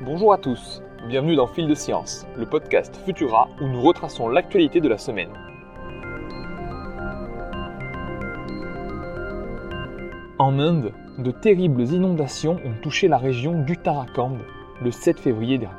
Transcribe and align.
Bonjour 0.00 0.32
à 0.32 0.38
tous, 0.38 0.80
bienvenue 1.08 1.34
dans 1.34 1.48
Fil 1.48 1.66
de 1.66 1.74
Science, 1.74 2.24
le 2.36 2.46
podcast 2.46 2.96
Futura 3.04 3.48
où 3.60 3.66
nous 3.66 3.82
retraçons 3.82 4.28
l'actualité 4.28 4.80
de 4.80 4.88
la 4.88 4.96
semaine. 4.96 5.32
En 10.38 10.60
Inde, 10.60 10.92
de 11.18 11.32
terribles 11.32 11.82
inondations 11.82 12.60
ont 12.64 12.80
touché 12.80 13.08
la 13.08 13.18
région 13.18 13.64
d'Uttarakhand 13.64 14.36
le 14.80 14.92
7 14.92 15.18
février 15.18 15.58
dernier. 15.58 15.74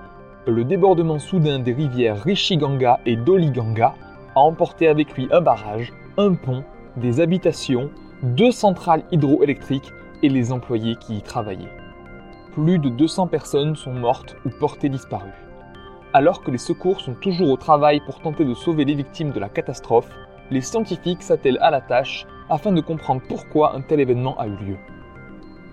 Le 0.47 0.65
débordement 0.65 1.19
soudain 1.19 1.59
des 1.59 1.71
rivières 1.71 2.21
Rishiganga 2.21 2.99
et 3.05 3.15
Doliganga 3.15 3.95
a 4.35 4.39
emporté 4.41 4.89
avec 4.89 5.15
lui 5.15 5.29
un 5.31 5.39
barrage, 5.39 5.93
un 6.17 6.33
pont, 6.33 6.65
des 6.97 7.21
habitations, 7.21 7.89
deux 8.21 8.51
centrales 8.51 9.03
hydroélectriques 9.13 9.93
et 10.23 10.27
les 10.27 10.51
employés 10.51 10.97
qui 10.97 11.15
y 11.15 11.21
travaillaient. 11.21 11.71
Plus 12.61 12.77
de 12.77 12.89
200 12.89 13.27
personnes 13.27 13.77
sont 13.77 13.93
mortes 13.93 14.35
ou 14.45 14.49
portées 14.49 14.89
disparues. 14.89 15.31
Alors 16.11 16.43
que 16.43 16.51
les 16.51 16.57
secours 16.57 16.99
sont 16.99 17.13
toujours 17.13 17.49
au 17.51 17.55
travail 17.55 18.01
pour 18.05 18.19
tenter 18.19 18.43
de 18.43 18.53
sauver 18.53 18.83
les 18.83 18.95
victimes 18.95 19.31
de 19.31 19.39
la 19.39 19.47
catastrophe, 19.47 20.09
les 20.51 20.59
scientifiques 20.59 21.23
s'attellent 21.23 21.59
à 21.61 21.71
la 21.71 21.79
tâche 21.79 22.27
afin 22.49 22.73
de 22.73 22.81
comprendre 22.81 23.21
pourquoi 23.29 23.77
un 23.77 23.81
tel 23.81 24.01
événement 24.01 24.37
a 24.37 24.47
eu 24.47 24.57
lieu. 24.57 24.77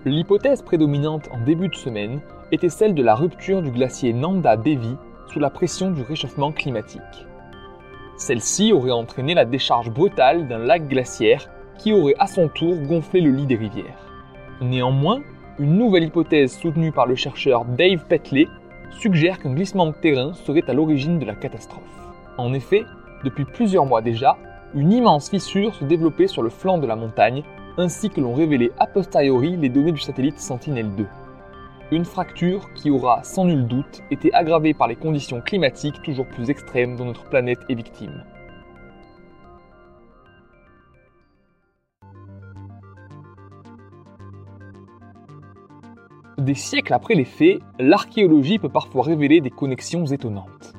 L'hypothèse 0.05 0.61
prédominante 0.61 1.27
en 1.33 1.41
début 1.41 1.67
de 1.67 1.75
semaine 1.75 2.21
était 2.53 2.69
celle 2.69 2.95
de 2.95 3.03
la 3.03 3.15
rupture 3.15 3.61
du 3.61 3.71
glacier 3.71 4.13
Nanda 4.13 4.55
Devi 4.55 4.95
sous 5.27 5.39
la 5.39 5.49
pression 5.49 5.91
du 5.91 6.03
réchauffement 6.03 6.53
climatique. 6.53 7.27
Celle-ci 8.15 8.71
aurait 8.71 8.91
entraîné 8.91 9.33
la 9.33 9.43
décharge 9.43 9.91
brutale 9.91 10.47
d'un 10.47 10.59
lac 10.59 10.87
glaciaire 10.87 11.49
qui 11.77 11.91
aurait 11.91 12.15
à 12.17 12.27
son 12.27 12.47
tour 12.47 12.77
gonflé 12.77 13.19
le 13.19 13.31
lit 13.31 13.45
des 13.45 13.57
rivières. 13.57 14.07
Néanmoins, 14.61 15.21
une 15.59 15.75
nouvelle 15.77 16.03
hypothèse 16.03 16.55
soutenue 16.55 16.91
par 16.91 17.07
le 17.07 17.15
chercheur 17.15 17.65
Dave 17.65 18.05
Petley 18.07 18.47
suggère 18.91 19.39
qu'un 19.39 19.53
glissement 19.53 19.87
de 19.87 19.91
terrain 19.91 20.33
serait 20.33 20.69
à 20.69 20.73
l'origine 20.73 21.17
de 21.17 21.25
la 21.25 21.33
catastrophe. 21.33 21.81
En 22.37 22.53
effet, 22.53 22.83
depuis 23.23 23.45
plusieurs 23.45 23.85
mois 23.85 24.01
déjà, 24.01 24.37
une 24.75 24.91
immense 24.91 25.29
fissure 25.29 25.73
se 25.73 25.83
développait 25.83 26.27
sur 26.27 26.43
le 26.43 26.49
flanc 26.49 26.77
de 26.77 26.85
la 26.85 26.95
montagne, 26.95 27.43
ainsi 27.77 28.09
que 28.11 28.21
l'ont 28.21 28.35
révélé 28.35 28.71
a 28.77 28.85
posteriori 28.85 29.57
les 29.57 29.69
données 29.69 29.91
du 29.91 30.01
satellite 30.01 30.39
Sentinel-2. 30.39 31.05
Une 31.91 32.05
fracture 32.05 32.71
qui 32.75 32.91
aura 32.91 33.23
sans 33.23 33.45
nul 33.45 33.65
doute 33.65 34.03
été 34.11 34.31
aggravée 34.33 34.75
par 34.75 34.87
les 34.87 34.95
conditions 34.95 35.41
climatiques 35.41 36.01
toujours 36.03 36.27
plus 36.27 36.51
extrêmes 36.51 36.97
dont 36.97 37.05
notre 37.05 37.23
planète 37.23 37.61
est 37.69 37.75
victime. 37.75 38.23
Des 46.47 46.55
siècles 46.55 46.93
après 46.93 47.13
les 47.13 47.25
faits, 47.25 47.59
l'archéologie 47.77 48.57
peut 48.57 48.69
parfois 48.69 49.03
révéler 49.03 49.41
des 49.41 49.49
connexions 49.49 50.05
étonnantes. 50.05 50.71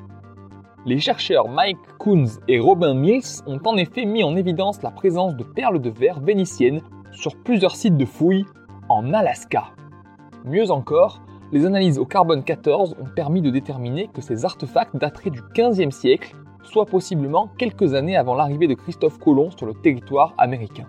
Les 0.87 0.97
chercheurs 0.97 1.47
Mike 1.47 1.77
Coons 1.99 2.39
et 2.47 2.59
Robin 2.59 2.95
Mills 2.95 3.43
ont 3.45 3.59
en 3.63 3.77
effet 3.77 4.05
mis 4.05 4.23
en 4.23 4.35
évidence 4.35 4.81
la 4.81 4.89
présence 4.89 5.35
de 5.35 5.43
perles 5.43 5.79
de 5.79 5.91
verre 5.91 6.21
vénitiennes 6.21 6.81
sur 7.11 7.35
plusieurs 7.35 7.75
sites 7.75 7.97
de 7.97 8.05
fouilles 8.05 8.47
en 8.89 9.13
Alaska. 9.13 9.65
Mieux 10.43 10.71
encore, 10.71 11.21
les 11.51 11.67
analyses 11.67 11.99
au 11.99 12.05
carbone 12.05 12.43
14 12.43 12.95
ont 12.99 13.13
permis 13.15 13.43
de 13.43 13.51
déterminer 13.51 14.09
que 14.11 14.21
ces 14.21 14.45
artefacts 14.45 14.97
dateraient 14.97 15.29
du 15.29 15.41
15e 15.53 15.91
siècle, 15.91 16.35
soit 16.63 16.87
possiblement 16.87 17.47
quelques 17.59 17.93
années 17.93 18.17
avant 18.17 18.33
l'arrivée 18.33 18.67
de 18.67 18.73
Christophe 18.73 19.19
Colomb 19.19 19.51
sur 19.51 19.67
le 19.67 19.75
territoire 19.75 20.33
américain. 20.39 20.87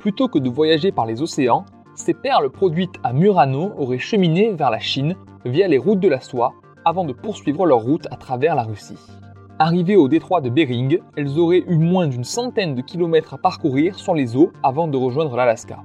Plutôt 0.00 0.26
que 0.26 0.40
de 0.40 0.50
voyager 0.50 0.90
par 0.90 1.06
les 1.06 1.22
océans, 1.22 1.64
ces 1.96 2.14
perles 2.14 2.50
produites 2.50 2.96
à 3.02 3.12
Murano 3.12 3.72
auraient 3.78 3.98
cheminé 3.98 4.52
vers 4.52 4.70
la 4.70 4.78
Chine 4.78 5.16
via 5.44 5.66
les 5.66 5.78
routes 5.78 6.00
de 6.00 6.08
la 6.08 6.20
soie 6.20 6.54
avant 6.84 7.04
de 7.04 7.12
poursuivre 7.12 7.66
leur 7.66 7.80
route 7.80 8.06
à 8.10 8.16
travers 8.16 8.54
la 8.54 8.62
Russie. 8.62 8.98
Arrivées 9.58 9.96
au 9.96 10.06
détroit 10.06 10.42
de 10.42 10.50
Bering, 10.50 11.00
elles 11.16 11.38
auraient 11.38 11.64
eu 11.66 11.78
moins 11.78 12.06
d'une 12.06 12.24
centaine 12.24 12.74
de 12.74 12.82
kilomètres 12.82 13.34
à 13.34 13.38
parcourir 13.38 13.98
sur 13.98 14.14
les 14.14 14.36
eaux 14.36 14.52
avant 14.62 14.86
de 14.86 14.96
rejoindre 14.98 15.34
l'Alaska. 15.34 15.78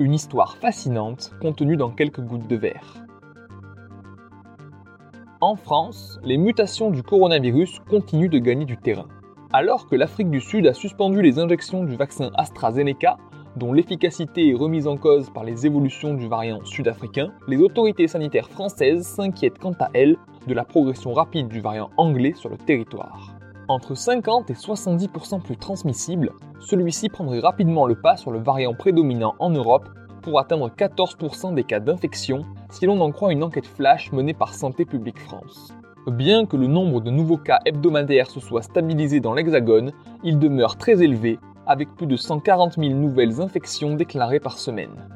Une 0.00 0.12
histoire 0.12 0.56
fascinante 0.56 1.32
contenue 1.40 1.76
dans 1.76 1.90
quelques 1.90 2.20
gouttes 2.20 2.48
de 2.48 2.56
verre. 2.56 3.06
En 5.40 5.54
France, 5.54 6.18
les 6.24 6.38
mutations 6.38 6.90
du 6.90 7.02
coronavirus 7.02 7.80
continuent 7.88 8.30
de 8.30 8.38
gagner 8.38 8.64
du 8.64 8.76
terrain. 8.76 9.06
Alors 9.52 9.86
que 9.86 9.94
l'Afrique 9.94 10.30
du 10.30 10.40
Sud 10.40 10.66
a 10.66 10.74
suspendu 10.74 11.22
les 11.22 11.38
injections 11.38 11.84
du 11.84 11.94
vaccin 11.94 12.30
AstraZeneca, 12.34 13.18
dont 13.56 13.72
l'efficacité 13.72 14.50
est 14.50 14.54
remise 14.54 14.86
en 14.86 14.96
cause 14.96 15.30
par 15.30 15.42
les 15.42 15.66
évolutions 15.66 16.14
du 16.14 16.28
variant 16.28 16.64
sud-africain, 16.64 17.32
les 17.48 17.56
autorités 17.56 18.06
sanitaires 18.06 18.50
françaises 18.50 19.06
s'inquiètent 19.06 19.58
quant 19.58 19.74
à 19.80 19.88
elles 19.94 20.16
de 20.46 20.54
la 20.54 20.64
progression 20.64 21.14
rapide 21.14 21.48
du 21.48 21.60
variant 21.60 21.90
anglais 21.96 22.34
sur 22.36 22.50
le 22.50 22.58
territoire. 22.58 23.34
Entre 23.68 23.96
50 23.96 24.50
et 24.50 24.54
70% 24.54 25.42
plus 25.42 25.56
transmissible, 25.56 26.32
celui-ci 26.60 27.08
prendrait 27.08 27.40
rapidement 27.40 27.86
le 27.86 27.96
pas 27.96 28.16
sur 28.16 28.30
le 28.30 28.38
variant 28.38 28.74
prédominant 28.74 29.34
en 29.38 29.50
Europe 29.50 29.88
pour 30.22 30.38
atteindre 30.38 30.70
14% 30.70 31.54
des 31.54 31.64
cas 31.64 31.80
d'infection 31.80 32.44
si 32.70 32.86
l'on 32.86 33.00
en 33.00 33.10
croit 33.10 33.32
une 33.32 33.42
enquête 33.42 33.66
flash 33.66 34.12
menée 34.12 34.34
par 34.34 34.54
Santé 34.54 34.84
publique 34.84 35.18
France. 35.18 35.72
Bien 36.06 36.46
que 36.46 36.56
le 36.56 36.68
nombre 36.68 37.00
de 37.00 37.10
nouveaux 37.10 37.38
cas 37.38 37.58
hebdomadaires 37.64 38.30
se 38.30 38.38
soit 38.38 38.62
stabilisé 38.62 39.18
dans 39.18 39.34
l'Hexagone, 39.34 39.90
il 40.22 40.38
demeure 40.38 40.76
très 40.76 41.02
élevé, 41.02 41.40
avec 41.66 41.94
plus 41.96 42.06
de 42.06 42.16
140 42.16 42.74
000 42.74 42.94
nouvelles 42.94 43.40
infections 43.40 43.94
déclarées 43.94 44.40
par 44.40 44.58
semaine. 44.58 45.08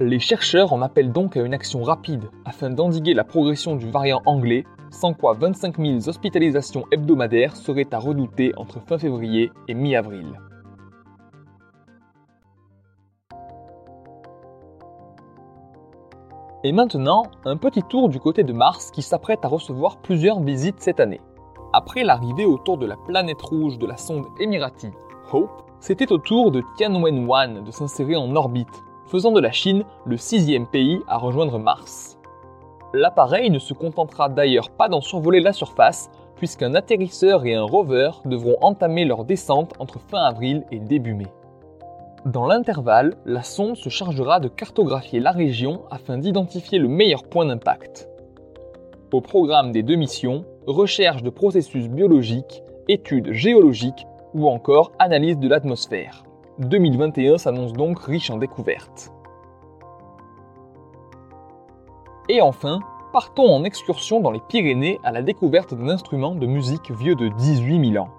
Les 0.00 0.18
chercheurs 0.18 0.72
en 0.72 0.82
appellent 0.82 1.12
donc 1.12 1.36
à 1.36 1.42
une 1.42 1.54
action 1.54 1.82
rapide 1.82 2.30
afin 2.44 2.70
d'endiguer 2.70 3.14
la 3.14 3.24
progression 3.24 3.76
du 3.76 3.90
variant 3.90 4.20
anglais, 4.26 4.64
sans 4.90 5.14
quoi 5.14 5.34
25 5.34 5.78
000 5.78 6.08
hospitalisations 6.08 6.84
hebdomadaires 6.90 7.56
seraient 7.56 7.92
à 7.92 7.98
redouter 7.98 8.52
entre 8.56 8.80
fin 8.80 8.98
février 8.98 9.52
et 9.68 9.74
mi-avril. 9.74 10.26
Et 16.64 16.72
maintenant, 16.72 17.24
un 17.44 17.56
petit 17.56 17.82
tour 17.82 18.08
du 18.08 18.20
côté 18.20 18.44
de 18.44 18.52
Mars 18.52 18.90
qui 18.92 19.02
s'apprête 19.02 19.44
à 19.44 19.48
recevoir 19.48 19.98
plusieurs 20.00 20.40
visites 20.40 20.80
cette 20.80 21.00
année. 21.00 21.20
Après 21.72 22.04
l'arrivée 22.04 22.44
autour 22.44 22.78
de 22.78 22.86
la 22.86 22.96
planète 22.96 23.42
rouge 23.42 23.78
de 23.78 23.86
la 23.86 23.96
sonde 23.96 24.26
Emirati 24.38 24.90
C'était 25.80 26.12
au 26.12 26.18
tour 26.18 26.52
de 26.52 26.62
Tianwen-1 26.76 27.64
de 27.64 27.70
s'insérer 27.70 28.16
en 28.16 28.36
orbite, 28.36 28.84
faisant 29.06 29.32
de 29.32 29.40
la 29.40 29.50
Chine 29.50 29.84
le 30.06 30.16
sixième 30.16 30.66
pays 30.66 31.00
à 31.08 31.18
rejoindre 31.18 31.58
Mars. 31.58 32.18
L'appareil 32.94 33.50
ne 33.50 33.58
se 33.58 33.74
contentera 33.74 34.28
d'ailleurs 34.28 34.70
pas 34.70 34.88
d'en 34.88 35.00
survoler 35.00 35.40
la 35.40 35.52
surface, 35.52 36.10
puisqu'un 36.36 36.74
atterrisseur 36.74 37.46
et 37.46 37.54
un 37.54 37.64
rover 37.64 38.10
devront 38.24 38.56
entamer 38.60 39.04
leur 39.04 39.24
descente 39.24 39.72
entre 39.78 39.98
fin 39.98 40.22
avril 40.22 40.64
et 40.70 40.78
début 40.78 41.14
mai. 41.14 41.32
Dans 42.26 42.46
l'intervalle, 42.46 43.16
la 43.24 43.42
sonde 43.42 43.76
se 43.76 43.88
chargera 43.88 44.38
de 44.38 44.48
cartographier 44.48 45.18
la 45.18 45.32
région 45.32 45.82
afin 45.90 46.18
d'identifier 46.18 46.78
le 46.78 46.88
meilleur 46.88 47.24
point 47.24 47.46
d'impact. 47.46 48.08
Au 49.12 49.20
programme 49.20 49.72
des 49.72 49.82
deux 49.82 49.96
missions, 49.96 50.44
recherche 50.66 51.24
de 51.24 51.30
processus 51.30 51.88
biologiques, 51.88 52.62
études 52.88 53.32
géologiques 53.32 54.06
ou 54.34 54.48
encore 54.48 54.92
analyse 54.98 55.38
de 55.38 55.48
l'atmosphère. 55.48 56.24
2021 56.58 57.38
s'annonce 57.38 57.72
donc 57.72 58.00
riche 58.00 58.30
en 58.30 58.36
découvertes. 58.36 59.12
Et 62.28 62.40
enfin, 62.40 62.80
partons 63.12 63.54
en 63.54 63.64
excursion 63.64 64.20
dans 64.20 64.30
les 64.30 64.40
Pyrénées 64.40 64.98
à 65.04 65.12
la 65.12 65.22
découverte 65.22 65.74
d'un 65.74 65.88
instrument 65.88 66.34
de 66.34 66.46
musique 66.46 66.90
vieux 66.90 67.14
de 67.14 67.28
18 67.28 67.92
000 67.92 68.04
ans. 68.04 68.10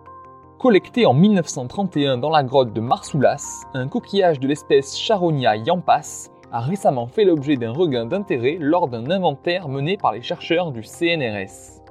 Collecté 0.59 1.05
en 1.05 1.13
1931 1.13 2.17
dans 2.17 2.29
la 2.29 2.43
grotte 2.43 2.73
de 2.73 2.79
Marsoulas, 2.79 3.65
un 3.73 3.87
coquillage 3.87 4.39
de 4.39 4.47
l'espèce 4.47 4.97
Charonia 4.97 5.55
yampas 5.55 6.29
a 6.51 6.59
récemment 6.59 7.07
fait 7.07 7.25
l'objet 7.25 7.57
d'un 7.57 7.71
regain 7.71 8.05
d'intérêt 8.05 8.57
lors 8.59 8.87
d'un 8.87 9.09
inventaire 9.09 9.67
mené 9.67 9.97
par 9.97 10.13
les 10.13 10.21
chercheurs 10.21 10.71
du 10.71 10.83
CNRS. 10.83 11.81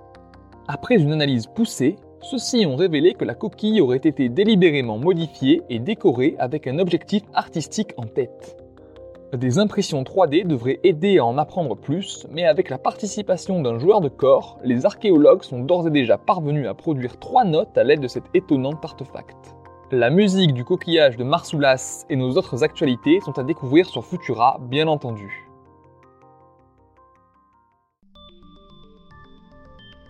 Après 0.69 0.95
une 0.95 1.13
analyse 1.13 1.49
poussée, 1.49 1.97
ceux-ci 2.23 2.67
ont 2.67 2.77
révélé 2.77 3.15
que 3.15 3.25
la 3.25 3.35
coquille 3.35 3.81
aurait 3.81 3.97
été 3.99 4.29
délibérément 4.29 4.99
modifiée 4.99 5.63
et 5.69 5.79
décorée 5.79 6.37
avec 6.39 6.67
un 6.67 6.79
objectif 6.79 7.23
artistique 7.35 7.93
en 7.97 8.05
tête. 8.07 8.57
Des 9.33 9.59
impressions 9.59 10.03
3D 10.03 10.47
devraient 10.47 10.79
aider 10.85 11.19
à 11.19 11.25
en 11.25 11.39
apprendre 11.39 11.75
plus, 11.75 12.27
mais 12.31 12.45
avec 12.45 12.69
la 12.69 12.79
participation 12.79 13.63
d'un 13.63 13.79
joueur 13.79 14.01
de 14.01 14.09
corps, 14.09 14.59
les 14.63 14.85
archéologues 14.85 15.43
sont 15.43 15.61
d'ores 15.61 15.89
et 15.89 15.91
déjà 15.91 16.19
parvenus 16.19 16.69
à 16.69 16.75
produire 16.75 17.19
trois 17.19 17.45
notes 17.45 17.77
à 17.77 17.83
l'aide 17.83 18.01
de 18.01 18.09
cet 18.09 18.25
étonnant 18.35 18.79
artefact. 18.83 19.55
La 19.91 20.11
musique 20.11 20.55
du 20.55 20.65
coquillage 20.65 21.17
de 21.17 21.25
Marsoulas 21.25 22.05
et 22.09 22.17
nos 22.17 22.37
autres 22.37 22.63
actualités 22.63 23.21
sont 23.21 23.39
à 23.39 23.43
découvrir 23.43 23.87
sur 23.87 24.05
Futura, 24.05 24.59
bien 24.69 24.87
entendu. 24.87 25.42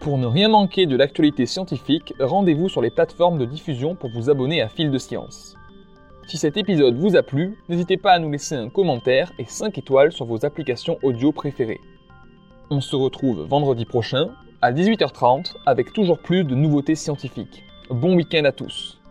Pour 0.02 0.19
ne 0.19 0.26
rien 0.26 0.49
manquer 0.49 0.87
de 0.87 0.96
l'actualité 0.96 1.46
scientifique, 1.46 2.12
rendez-vous 2.19 2.69
sur 2.69 2.82
les 2.82 2.90
plateformes 2.90 3.38
de 3.38 3.44
diffusion 3.44 3.94
pour 3.94 4.10
vous 4.10 4.31
abonner 4.31 4.60
à 4.60 4.69
Fil 4.69 4.90
de 4.90 4.99
Science. 4.99 5.54
Si 6.26 6.38
cet 6.38 6.56
épisode 6.56 6.96
vous 6.96 7.14
a 7.14 7.22
plu, 7.22 7.56
n'hésitez 7.69 7.96
pas 7.96 8.14
à 8.14 8.19
nous 8.19 8.28
laisser 8.28 8.56
un 8.56 8.69
commentaire 8.69 9.31
et 9.38 9.44
5 9.44 9.78
étoiles 9.78 10.10
sur 10.10 10.26
vos 10.26 10.44
applications 10.44 10.99
audio 11.04 11.31
préférées. 11.31 11.81
On 12.69 12.81
se 12.81 12.96
retrouve 12.96 13.43
vendredi 13.43 13.84
prochain 13.84 14.31
à 14.60 14.72
18h30 14.72 15.54
avec 15.66 15.93
toujours 15.93 16.19
plus 16.19 16.43
de 16.43 16.56
nouveautés 16.56 16.96
scientifiques. 16.96 17.62
Bon 17.88 18.16
week-end 18.16 18.44
à 18.44 18.50
tous 18.50 19.01